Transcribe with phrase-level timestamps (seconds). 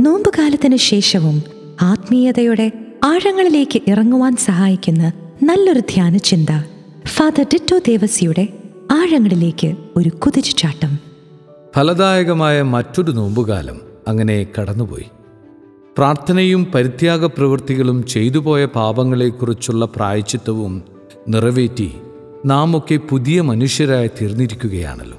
[0.00, 1.42] നോമ്പുകാലത്തിന് ശേഷവും
[1.82, 2.72] ആത്മീയതയുടെ
[3.04, 5.12] ആഴങ്ങളിലേക്ക് ഇറങ്ങുവാൻ സഹായിക്കുന്ന
[5.42, 6.48] നല്ലൊരു ധ്യാന ചിന്ത
[7.06, 8.48] ഫാദർ ഡിറ്റോ ദേവസിയുടെ
[8.92, 10.98] ആഴങ്ങളിലേക്ക് ഒരു കുതിച്ചുചാട്ടം.
[11.76, 15.04] ഫലദായകമായ മറ്റൊരു നോമ്പുകാലം അങ്ങനെ കടന്നുപോയി.
[15.98, 20.82] പ്രാർത്ഥനയും പരിത്യാഗ പ്രവൃത്തികളും ചെയ്തുപോയ പാപങ്ങളെക്കുറിച്ചുള്ള പ്രായച്ചിത്തവും
[21.28, 21.92] നിറവേറ്റി
[22.46, 25.18] നാം ഒക്കെ പുതിയ മനുഷ്യരായി തീർന്നിരിക്കുകയാണല്ലോ.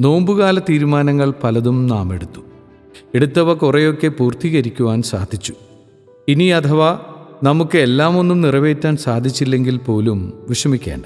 [0.00, 2.40] നോമ്പുകാല തീരുമാനങ്ങൾ പലതും നാം എടുത്തു
[3.14, 5.54] എടുത്തവ കുറേയൊക്കെ പൂർത്തീകരിക്കുവാൻ സാധിച്ചു.
[6.28, 7.00] ഇനി അഥവാ
[7.42, 11.04] നമുക്ക് എല്ലാം ഒന്നും നിറവേറ്റാൻ സാധിച്ചില്ലെങ്കിൽ പോലും വിഷമിക്കേണ്ട.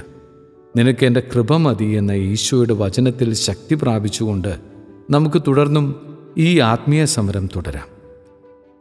[0.77, 4.57] നിനക്ക് എന്റെ കൃപ മതി എന്ന ഈശോയുടെ വചനത്തിൽ ശക്തി പ്രാപിച്ചുകൊണ്ട്
[5.11, 7.89] നമുക്ക് തുടർന്നും ഈ ആത്മീയ സമരം തുടരാം.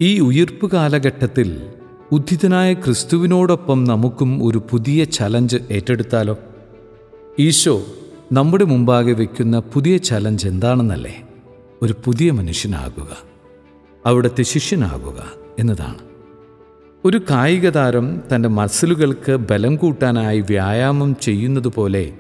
[0.02, 1.62] ഈ ഉയർപ്പ് കാലഘട്ടത്തിൽ
[2.12, 6.38] ഉദ്ധിതനായ ക്രിസ്തുവിനോടൊപ്പം നമുക്കും ഒരു പുതിയ ചലഞ്ച് ഏറ്റെടുത്താലോ?
[7.40, 7.84] ഈശോ
[8.32, 11.22] നമ്മുടെ മുമ്പാകെ വയ്ക്കുന്ന പുതിയ ചലഞ്ച് എന്താണെന്നല്ലേ?
[11.84, 13.12] ഒരു പുതിയ മനുഷ്യനാകുക
[14.06, 15.20] അവിടുത്തെ ശിഷ്യനാകുക
[15.60, 16.00] എന്നതാണ്.
[17.06, 22.14] ഒരു കായിക താരം തന്റെ മസിലുകൾക്ക് ബലം കൂട്ടാനായി വ്യായാമം ചെയ്യുന്നത് പോലെ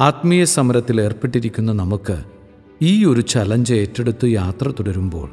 [0.00, 2.16] ആത്മീയ സമരത്തിൽ ഏർപ്പെട്ടിരിക്കുന്ന നമുക്ക്
[2.82, 5.28] ഈ ഒരു ചലഞ്ച് ഏറ്റെടുത്ത് യാത്ര തുടരുമ്പോൾ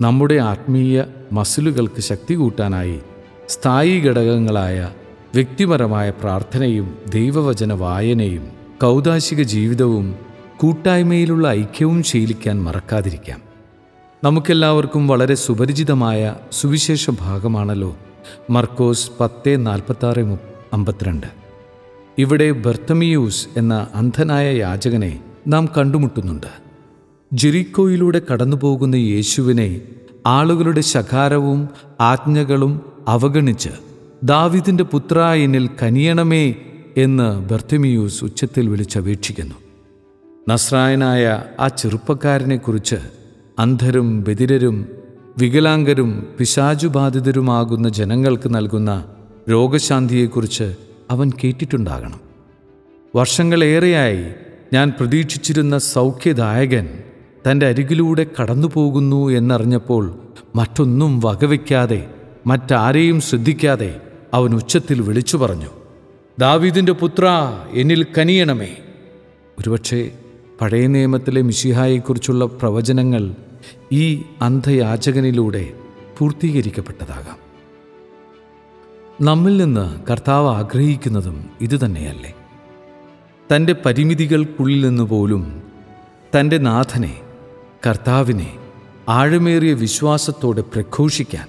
[0.00, 3.00] നമ്മുടെ ആത്മീയ മസിലുകൾക്ക് ശക്തി കൂട്ടാനായി
[3.48, 4.92] സ്ഥായി ഘടകങ്ങളായ
[5.34, 8.44] വ്യക്തിപരമായ പ്രാർത്ഥനയും ദൈവവചന വായനയും
[8.82, 10.25] കൗതാശിക ജീവിതവും
[10.60, 13.40] കൂട്ടായ്മയിലുള്ള ഐക്യവും ശീലിക്കാൻ മറക്കാതിരിക്കാം.
[14.24, 17.96] നമുക്കെല്ലാവർക്കും വളരെ സുപരിചിതമായ സുവിശേഷ ഭാഗമാണല്ലോ
[18.50, 20.38] മർക്കോസ് പത്ത് നാൽപ്പത്താറ്
[20.72, 21.26] അമ്പത്തിരണ്ട്.
[22.18, 26.46] ഇവിടെ ബർത്തമിയൂസ് എന്ന അന്ധനായ യാചകനെ നാം കണ്ടുമുട്ടുന്നുണ്ട്.
[27.32, 29.80] ജിറിക്കോയിലൂടെ കടന്നുപോകുന്ന യേശുവിനെ
[30.26, 31.68] ആളുകളുടെ ശകാരവും
[32.00, 33.70] ആജ്ഞകളും അവഗണിച്ച്
[34.24, 36.54] ദാവിദിന്റെ പുത്ര എന്നിൽ കനിയണമേ
[36.96, 39.54] എന്ന് ബർത്തമിയൂസ് ഉച്ചത്തിൽ വിളിച്ചപേക്ഷിക്കുന്നു.
[40.48, 42.96] നസ്രായനായ ആ ചെറുപ്പക്കാരനെക്കുറിച്ച്
[43.58, 44.88] അന്ധരും ബദിരരും
[45.38, 49.04] വികലാംഗരും പിശാചുബാധിതരുമാകുന്ന ജനങ്ങൾക്ക് നൽകുന്ന
[49.50, 50.74] രോഗശാന്തിയെക്കുറിച്ച്
[51.10, 52.20] അവൻ കേട്ടിട്ടുണ്ടാകണം.
[53.16, 54.24] വർഷങ്ങളേറെയായി
[54.72, 56.88] ഞാൻ പ്രതീക്ഷിച്ചിരുന്ന സൗഖ്യദായകൻ
[57.50, 60.18] തന്റെ അരികിലൂടെ കടന്നുപോകുന്നു എന്നറിഞ്ഞപ്പോൾ
[60.56, 62.06] മറ്റൊന്നും വകവയ്ക്കാതെ
[62.46, 64.00] മറ്റാരെയും ശ്രദ്ധിക്കാതെ
[64.34, 65.70] അവൻ ഉച്ചത്തിൽ വിളിച്ചു പറഞ്ഞു
[66.38, 68.76] ദാവീദിന്റെ പുത്ര എന്നിൽ കനിയണമേ.
[69.58, 70.10] ഒരുപക്ഷെ
[70.60, 73.34] പഴയ നിയമത്തിലെ മിശിഹായെക്കുറിച്ചുള്ള പ്രവചനങ്ങൾ
[73.92, 75.72] ഈ അന്ധയാചകനിലൂടെ
[76.18, 77.36] പൂർത്തീകരിക്കപ്പെട്ടതാകാം.
[79.26, 82.34] നമ്മിൽ നിന്ന് കർത്താവ് ആഗ്രഹിക്കുന്നതും ഇതുതന്നെയല്ലേ?
[83.56, 85.62] തന്റെ പരിമിതികൾക്കുള്ളിൽ നിന്ന് പോലും
[86.38, 87.20] തന്റെ നാഥനെ
[87.86, 88.58] കർത്താവിനെ
[89.08, 91.48] ആഴമേറിയ വിശ്വാസത്തോടെ പ്രഘോഷിക്കാൻ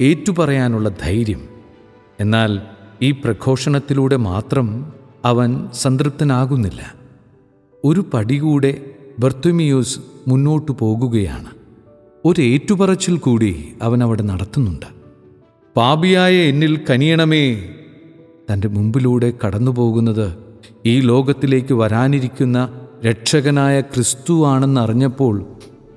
[0.00, 1.48] ഏറ്റുപറയാനുള്ള ധൈര്യം.
[2.20, 2.60] എന്നാൽ
[3.02, 4.92] ഈ പ്രഘോഷണത്തിലൂടെ മാത്രം
[5.24, 6.97] അവൻ സംതൃപ്തനാകുന്നില്ല.
[7.84, 8.80] ഒരു പടി കൂടെ
[9.18, 11.46] ബർത്തുമിയൂസ് മുന്നോട്ടു പോകുകയാണ്.
[12.24, 14.86] ഒരു ഏറ്റുപറച്ചിൽ കൂടി അവൻ അവിടെ നടത്തുന്നുണ്ട്.
[15.76, 17.68] പാപിയായ എന്നിൽ കനിയണമേ
[18.52, 20.34] തന്റെ മുമ്പിലൂടെ കടന്നുപോകുന്നത്
[20.86, 25.46] ഈ ലോകത്തിലേക്ക് വരാനിരിക്കുന്ന രക്ഷകനായ ക്രിസ്തുവാണെന്നറിഞ്ഞപ്പോൾ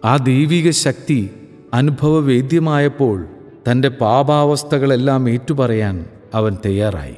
[0.05, 1.29] ആ ദൈവിക ശക്തി
[1.73, 3.25] അനുഭവവേദ്യമായപ്പോൾ
[3.71, 7.15] തന്റെ പാപാവസ്ഥകളെല്ലാം ഏറ്റുപറയാൻ അവൻ തയ്യാറായി.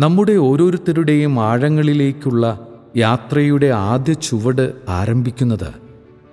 [0.00, 5.74] നമ്മുടെ ഓരോരുത്തരുടെയും ആഴങ്ങളിലേക്കുള്ള യാത്രയുടെ ആദ്യ ചുവട് ആരംഭിക്കുന്നത്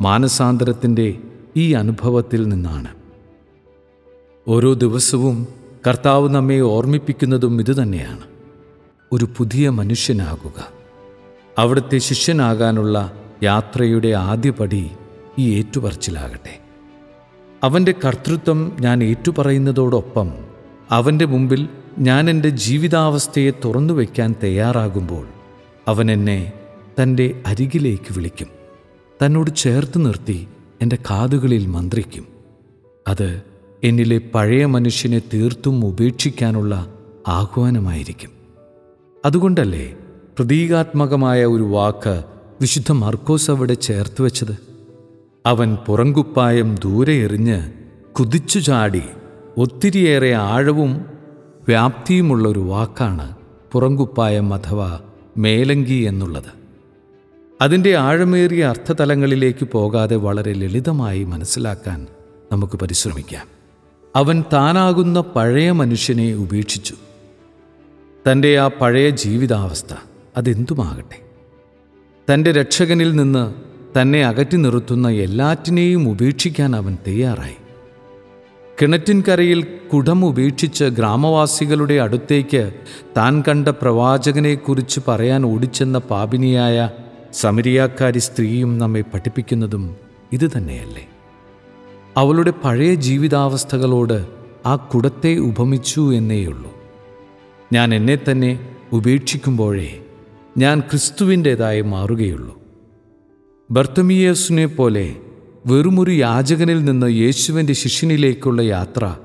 [0.02, 1.18] മാനസാന്തരത്തിന്റെ
[1.58, 2.88] ഈ അനുഭവത്തിൽ നിന്നാണ്.
[4.48, 5.48] ഓരോ ദിവസവും
[5.88, 8.22] കർത്താവ് നമ്മെ ഓർമ്മിപ്പിക്കുന്നതും ഇതുതന്നെയാണ്
[9.12, 10.70] ഒരു പുതിയ മനുഷ്യനാകുക.
[11.58, 13.12] അവിടുത്തെ ശിഷ്യനാകാനുള്ള
[13.44, 14.92] യാത്രയുടെ ആദ്യപടി
[15.40, 16.60] ഈ ഏറ്റുപറച്ചിലാകട്ടെ.
[17.64, 20.32] അവന്റെ കർത്തൃത്വം ഞാൻ ഏറ്റുപറയുന്നതോടൊപ്പം
[20.92, 21.70] അവന്റെ മുമ്പിൽ
[22.00, 25.41] ഞാൻ എന്റെ ജീവിതാവസ്ഥയെ തുറന്നു വയ്ക്കാൻ തയ്യാറാകുമ്പോൾ
[25.88, 26.54] അവൻ എന്നെ
[27.02, 28.48] തന്റെ അരികിലേക്ക് വിളിക്കും.
[29.26, 30.48] തന്നോട് ചേർത്ത് നിർത്തി
[30.82, 32.28] എന്റെ കാതുകളിൽ മന്ത്രിക്കും.
[33.08, 33.42] അത്
[33.84, 36.94] എന്നിലെ പഴയ മനുഷ്യനെ തീർത്തും ഉപേക്ഷിക്കാനുള്ള
[37.28, 38.30] ആഹ്വാനമായിരിക്കും.
[39.26, 39.96] അതുകൊണ്ടല്ലേ
[40.38, 42.24] പ്രതീകാത്മകമായ ഒരു വാക്ക്
[42.62, 44.58] വിശുദ്ധ മർക്കോസ് അവിടെ ചേർത്ത് വെച്ചത്?
[45.46, 47.72] അവൻ പുറങ്കുപ്പായം ദൂരെ എറിഞ്ഞ്
[48.20, 49.02] കുതിച്ചു ചാടി
[49.58, 51.06] ഒത്തിരിയേറെ ആഴവും
[51.68, 53.36] വ്യാപ്തിയുമുള്ളൊരു വാക്കാണ്
[53.72, 55.00] പുറങ്കുപ്പായം അഥവാ
[55.38, 56.62] മേലങ്കി എന്നുള്ളത്.
[57.62, 62.08] അതിന്റെ ആഴമേറിയ അർത്ഥതലങ്ങളിലേക്ക് പോകാതെ വളരെ ലളിതമായി മനസ്സിലാക്കാൻ
[62.52, 63.48] നമുക്ക് പരിശ്രമിക്കാം.
[64.16, 66.96] അവൻ താനാകുന്ന പഴയ മനുഷ്യനെ ഉപേക്ഷിച്ചു.
[68.32, 69.94] തന്റെ ആ പഴയ ജീവിതാവസ്ഥ
[70.38, 71.22] അതെന്തുമാകട്ടെ?
[72.34, 73.54] തന്റെ രക്ഷകനിൽ നിന്ന്
[74.02, 77.61] തന്നെ അകറ്റി നിർത്തുന്ന എല്ലാറ്റിനെയും ഉപേക്ഷിക്കാൻ അവൻ തയ്യാറായി.
[78.80, 82.74] കിണറ്റിൻകരയിൽ കുടം ഉപേക്ഷിച്ച് ഗ്രാമവാസികളുടെ അടുത്തേക്ക്
[83.18, 86.90] താൻ കണ്ട പ്രവാചകനെക്കുറിച്ച് പറയാൻ ഓടിച്ചെന്ന പാപിനിയായ
[87.34, 89.96] സമരിയാക്കാരി സ്ത്രീയും നമ്മെ പഠിപ്പിക്കുന്നതും
[90.32, 91.10] ഇത് തന്നെയല്ലേ?
[92.18, 94.28] അവളുടെ പഴയ ജീവിതാവസ്ഥകളോട്
[94.66, 96.74] ആ കുടത്തെ ഉപമിച്ചു എന്നേയുള്ളൂ.
[97.74, 100.00] ഞാൻ എന്നെ തന്നെ ഉപേക്ഷിക്കുമ്പോഴേ
[100.58, 102.62] ഞാൻ ക്രിസ്തുവിന്റേതായി മാറുകയുള്ളൂ.
[103.72, 105.16] ബർത്തമിയേസിനെ പോലെ
[105.66, 109.16] വെറുമൊരു യാചകനിൽ നിന്ന് യേശുവിന്റെ ശിഷ്യനിലേക്കുള്ള യാത്ര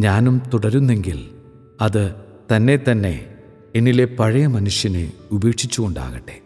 [0.00, 1.30] ഞാനും തുടരുന്നെങ്കിൽ
[1.80, 2.14] അത്
[2.56, 3.26] തന്നെ തന്നെ
[3.76, 6.42] എന്നിലെ പഴയ മനുഷ്യനെ ഉപേക്ഷിച്ചുകൊണ്ടാകട്ടെ.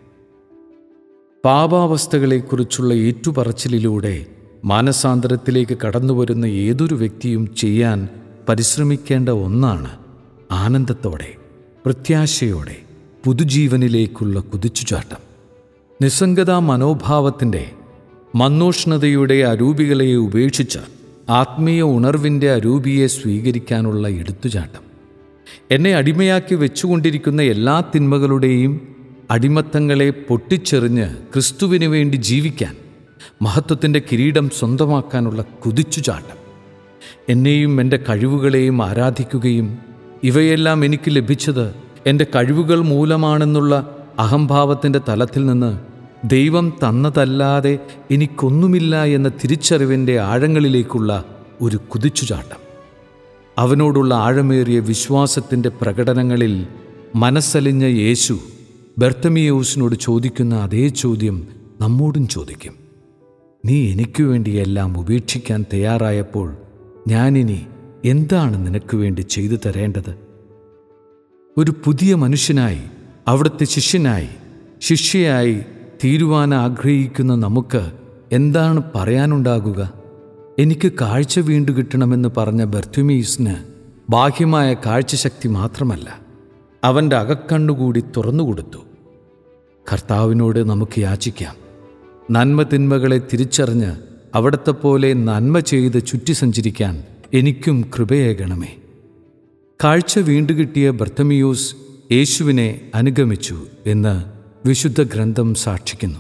[1.45, 4.27] പാപാവസ്ഥകളെക്കുറിച്ചുള്ള ഏറ്റുപറച്ചിലൂടെ
[4.65, 8.09] മാനസാന്തരത്തിലേക്ക് കടന്നുവരുന്ന ഏതൊരു വ്യക്തിയും ചെയ്യാൻ
[8.49, 9.91] പരിശ്രമിക്കേണ്ട ഒന്നാണ്
[10.51, 11.35] ആനന്ദത്തോടെ
[11.85, 12.77] പ്രത്യാശയോടെ
[13.25, 15.23] പുതുജീവനിലേക്കുള്ള കുതിച്ചുചാട്ടം.
[16.03, 17.71] നിസ്സംഗതാ മനോഭാവത്തിന്റെ
[18.35, 20.79] മന്നോഷ്ണതയുടെ അരൂപികളെ ഉപേക്ഷിച്ച്
[21.29, 24.81] ആത്മീയ ഉണർവിന്റെ അരൂപിയെ സ്വീകരിക്കാനുള്ള എടുത്തുചാട്ടം.
[25.71, 28.97] എന്നെ അടിമയാക്കി വെച്ചുകൊണ്ടിരിക്കുന്ന എല്ലാ തിന്മകളുടെയും
[29.31, 32.77] അടിമത്തങ്ങളെ പൊട്ടിച്ചെറിഞ്ഞ് ക്രിസ്തുവിന് വേണ്ടി ജീവിക്കാൻ
[33.43, 36.39] മഹത്വത്തിന്റെ കിരീടം സ്വന്തമാക്കാനുള്ള കുതിച്ചുചാട്ടം.
[37.29, 39.79] എന്നെയും എന്റെ കഴിവുകളെയും ആരാധിക്കുകയും
[40.23, 41.75] ഇവയെല്ലാം എനിക്ക് ലഭിച്ചത്
[42.07, 45.90] എന്റെ കഴിവുകൾ മൂലമാണെന്നുള്ള അഹംഭാവത്തിന്റെ തലത്തിൽ നിന്ന്
[46.25, 47.79] ദൈവം തന്നതല്ലാതെ
[48.11, 51.25] എനിക്കൊന്നുമില്ല എന്ന തിരിച്ചറിവിന്റെ ആഴങ്ങളിലേക്കുള്ള
[51.61, 52.61] ഒരു കുതിച്ചുചാട്ടം.
[53.59, 56.67] അവനോടുള്ള ആഴമേറിയ വിശ്വാസത്തിന്റെ പ്രകടനങ്ങളിൽ
[57.17, 58.39] മനസ്സലിഞ്ഞ യേശു
[58.99, 61.49] ബർത്തമിയോസിനോട് ചോദിക്കുന്ന അതേ ചോദ്യം
[61.81, 62.75] നമ്മോടും ചോദിക്കും.
[63.65, 66.57] നീ എനിക്ക് വേണ്ടിയെല്ലാം ഉപേക്ഷിക്കാൻ തയ്യാറായപ്പോൾ
[67.09, 67.67] ഞാനിനി
[68.05, 70.19] എന്താണ് നിനക്ക് വേണ്ടി ചെയ്തു തരേണ്ടത്?
[71.59, 72.81] ഒരു പുതിയ മനുഷ്യനായി
[73.29, 74.29] അവിടുത്തെ ശിഷ്യനായി
[74.81, 75.61] ശിഷ്യയായി
[76.05, 77.91] തീരുവാൻ ആഗ്രഹിക്കുന്ന നമുക്ക്
[78.33, 79.93] എന്താണ് പറയാനുണ്ടാകുക?
[80.59, 83.57] എനിക്ക് കാഴ്ച വീണ്ടു കിട്ടണമെന്ന് പറഞ്ഞ ബർത്തുമീസിന്
[84.11, 86.19] ബാഹ്യമായ കാഴ്ചശക്തി മാത്രമല്ല
[86.85, 88.79] അവന്റെ അകക്കണ്ണുകൂടി തുറന്നുകൊടുത്തു
[89.93, 91.55] കർത്താവിനോട് നമുക്ക് യാചിക്കാം.
[92.31, 93.93] നന്മ തിന്മകളെ തിരിച്ചറിഞ്ഞ്
[94.35, 97.03] അവിടത്തെ പോലെ നന്മ ചെയ്ത് ചുറ്റി സഞ്ചരിക്കാൻ
[97.35, 98.77] എനിക്കും കൃപയേകണമേ.
[99.85, 101.77] കാഴ്ച വീണ്ടുകിട്ടിയ ബർത്തമിയൂസ്
[102.13, 106.19] യേശുവിനെ അനുഗമിച്ചു എന്ന് വിശുദ്ധ ഗ്രന്ഥം സാക്ഷിക്കുന്നു.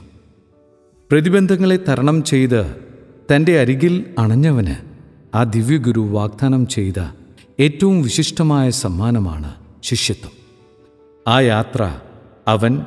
[1.10, 2.76] പ്രതിബന്ധങ്ങളെ തരണം ചെയ്ത്
[3.34, 4.74] തന്റെ അരികിൽ അണഞ്ഞവന്
[5.36, 7.08] ആ ദിവ്യഗുരു വാഗ്ദാനം ചെയ്ത
[7.60, 10.30] ഏറ്റവും വിശിഷ്ടമായ സമ്മാനമാണ് ശിഷ്യത്വം.
[11.28, 12.00] ആ യാത്ര
[12.48, 12.80] അവൻ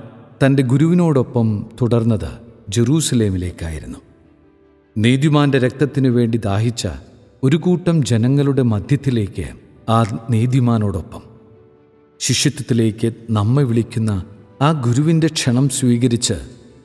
[0.46, 2.28] തന്റെ ഗുരുവിനോടൊപ്പം തുടർന്നത്
[2.70, 3.98] ജെറൂസലേമിലേക്കായിരുന്നു.
[4.98, 6.88] നീതിമാന്റെ രക്തത്തിനു വേണ്ടി ദാഹിച്ച
[7.44, 9.50] ഒരു കൂട്ടം ജനങ്ങളുടെ മധ്യത്തിലേക്ക്
[9.90, 11.22] ആ നീതിമാനോടൊപ്പം
[12.20, 14.26] ശിഷ്യത്വത്തിലേക്ക് നമ്മെ വിളിക്കുന്ന
[14.64, 16.36] ആ ഗുരുവിന്റെ ക്ഷണം സ്വീകരിച്ച്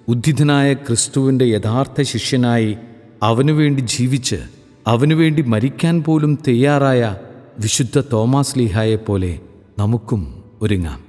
[0.08, 2.70] ഉദ്ധിതനായ ക്രിസ്തുവിന്റെ യഥാർത്ഥ ശിഷ്യനായി
[3.22, 4.38] അവനുവേണ്ടി ജീവിച്ച്
[4.86, 7.02] അവനുവേണ്ടി മരിക്കാൻ പോലും തയ്യാറായ
[7.58, 9.32] വിശുദ്ധ തോമാസ് ലീഹായെപ്പോലെ
[9.78, 10.22] നമുക്കും
[10.62, 11.07] ഒരുങ്ങാം.